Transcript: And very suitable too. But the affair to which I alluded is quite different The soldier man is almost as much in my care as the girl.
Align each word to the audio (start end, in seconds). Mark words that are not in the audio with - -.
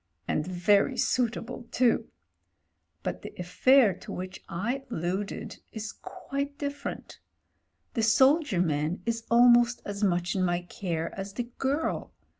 And 0.27 0.47
very 0.47 0.97
suitable 0.97 1.67
too. 1.71 2.07
But 3.03 3.21
the 3.21 3.35
affair 3.37 3.93
to 3.99 4.11
which 4.11 4.43
I 4.49 4.83
alluded 4.89 5.57
is 5.71 5.91
quite 5.91 6.57
different 6.57 7.19
The 7.93 8.01
soldier 8.01 8.61
man 8.61 9.03
is 9.05 9.27
almost 9.29 9.79
as 9.85 10.03
much 10.03 10.33
in 10.35 10.41
my 10.43 10.61
care 10.63 11.13
as 11.13 11.33
the 11.33 11.43
girl. 11.59 12.15